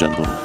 Ladies 0.00 0.37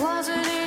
Wasn't 0.00 0.46
it 0.46 0.59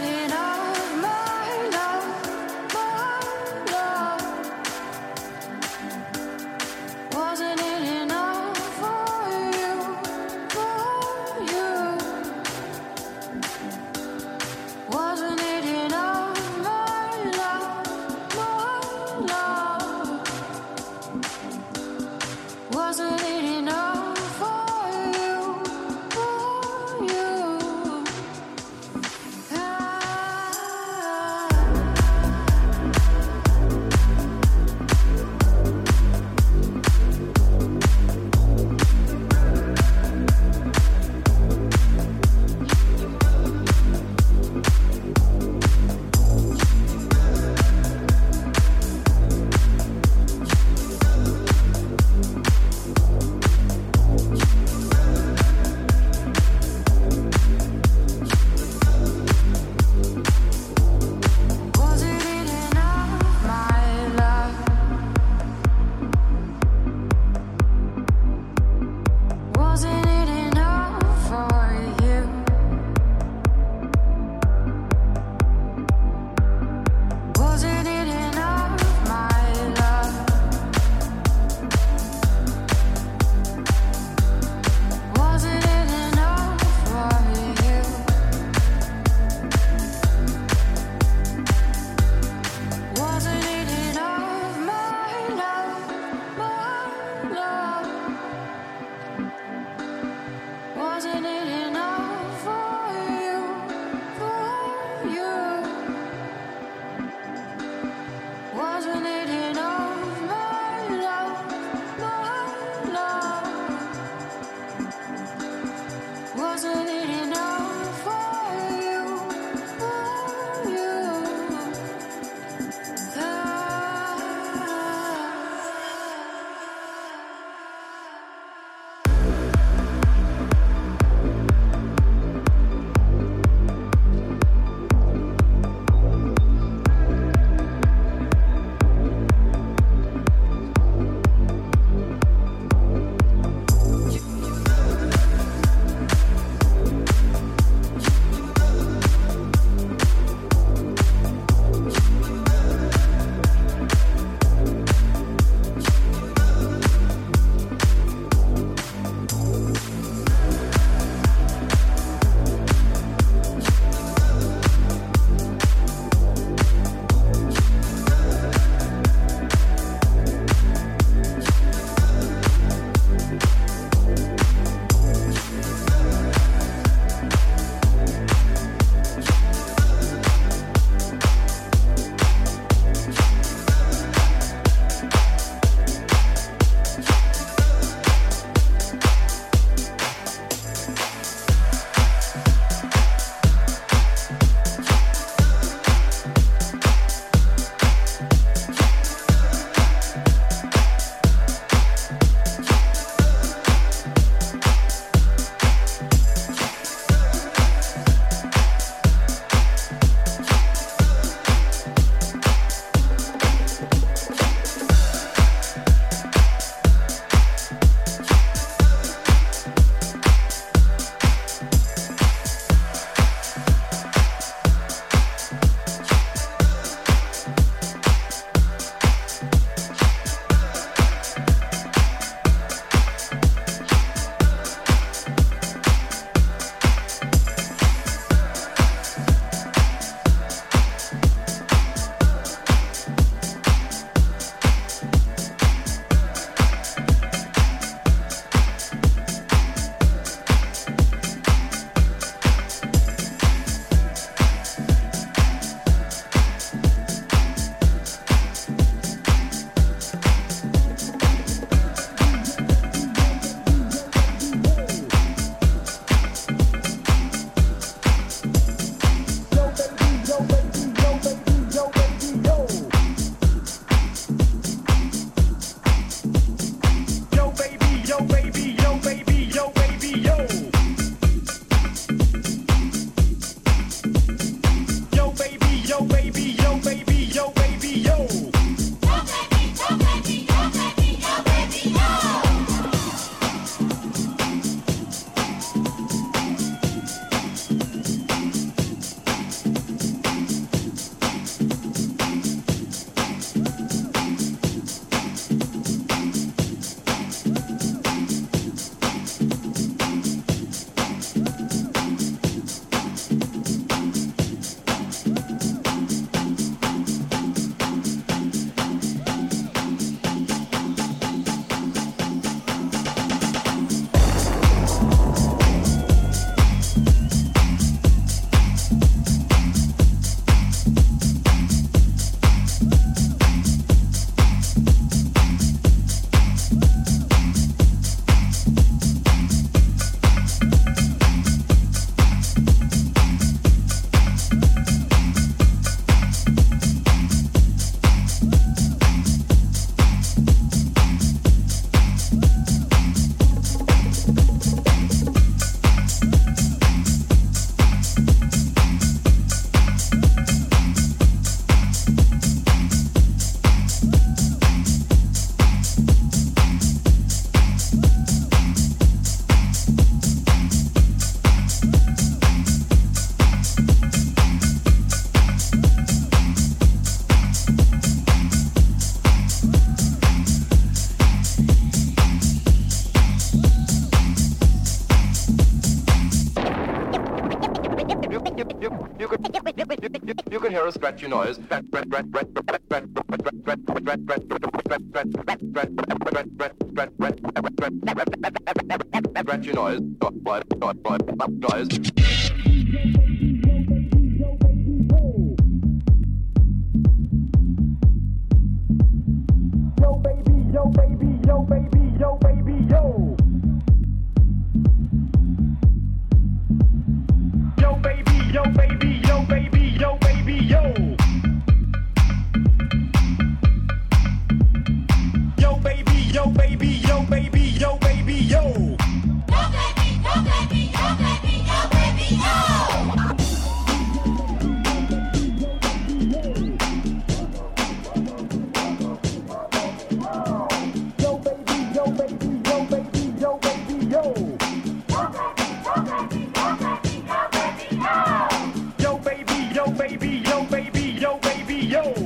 baby, 449.93 450.41
yo 450.45 450.63
baby, 450.63 451.17
yo 451.19 451.37
baby, 451.39 451.85
yo 451.85 452.22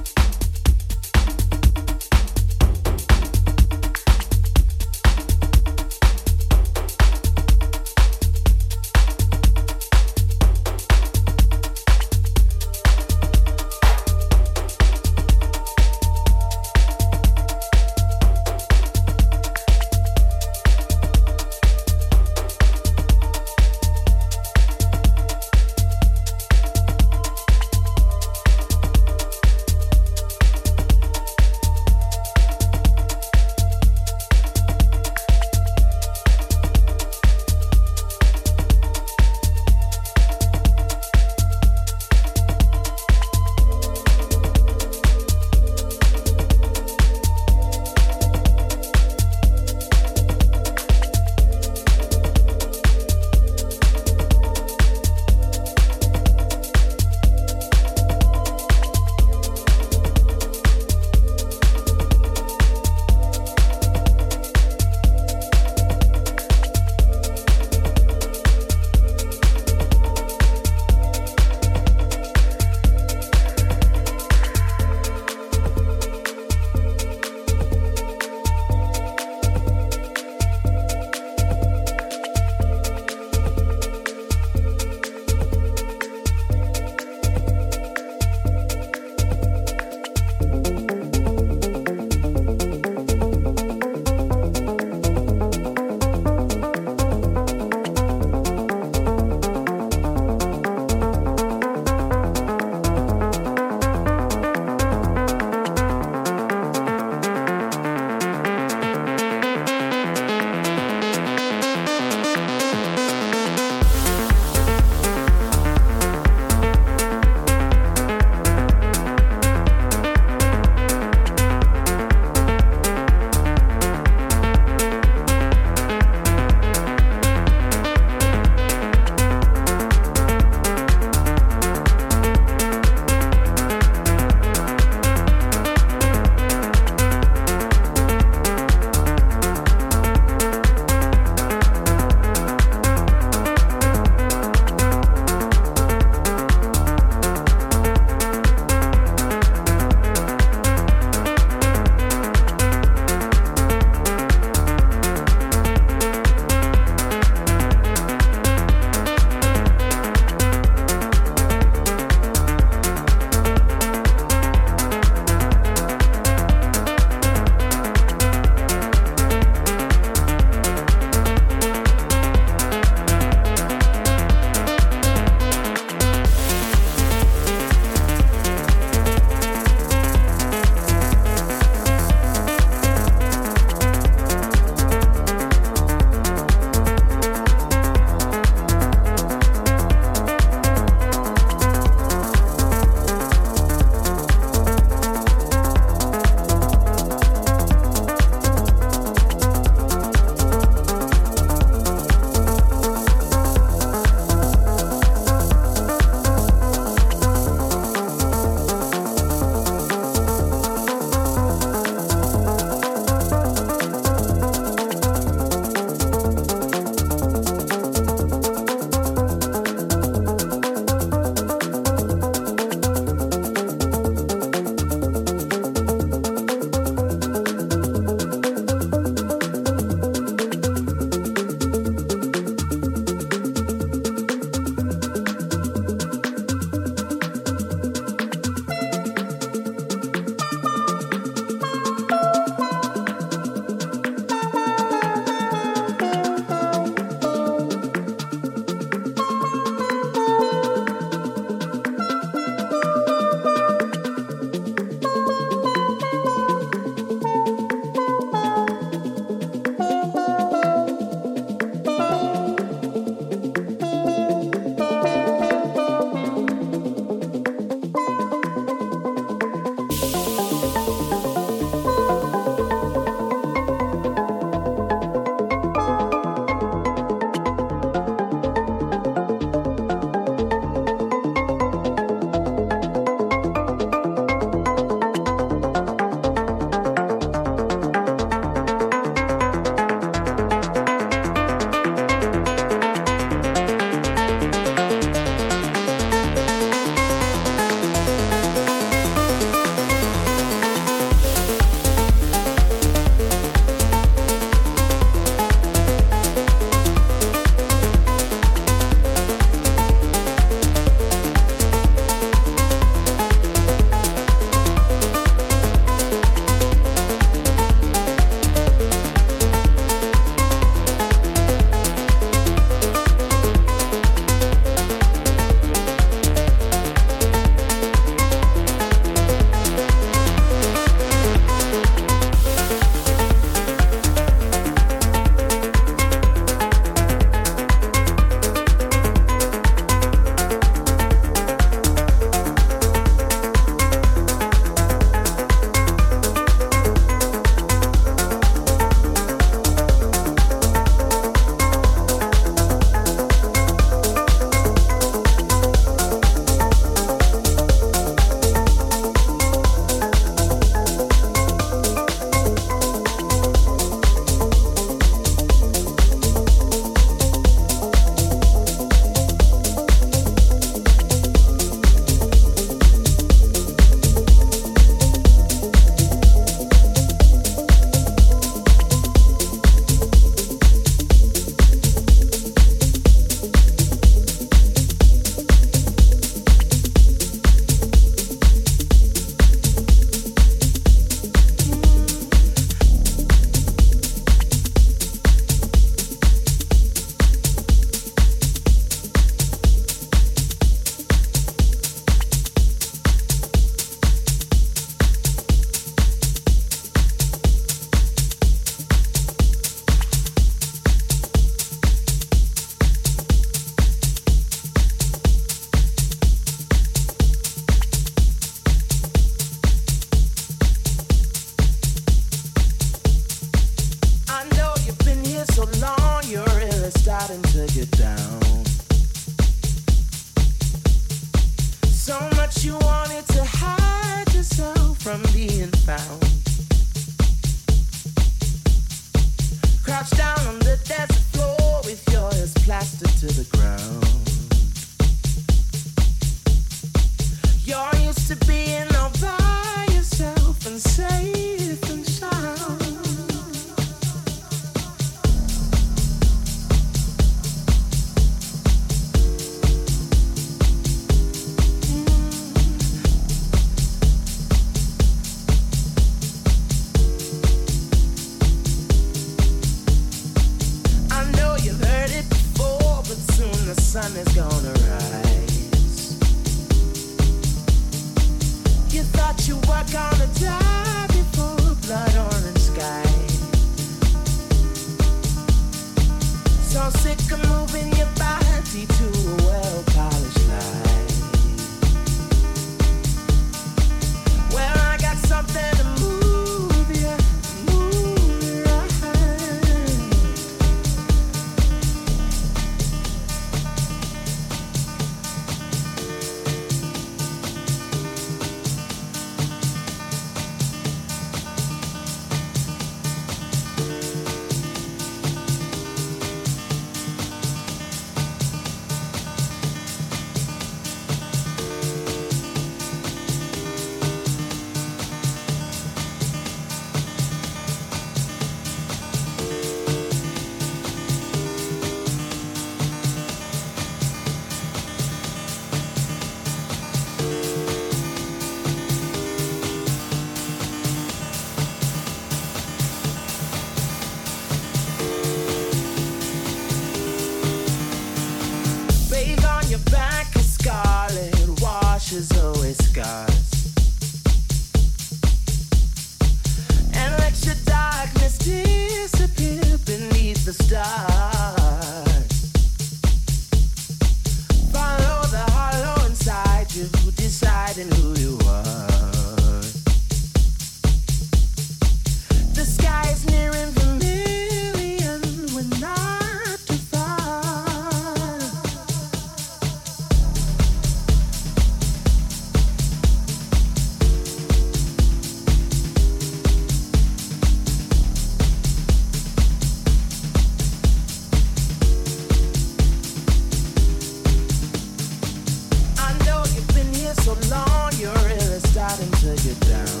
so 597.21 597.33
long, 597.49 597.91
You're 597.97 598.13
really 598.25 598.59
starting 598.61 599.11
to 599.11 599.35
get 599.43 599.59
down. 599.61 600.00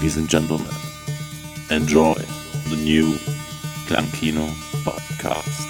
ladies 0.00 0.16
and 0.16 0.30
gentlemen, 0.30 0.72
enjoy 1.70 2.14
the 2.70 2.76
new 2.76 3.12
Clankino 3.86 4.48
podcast. 4.82 5.69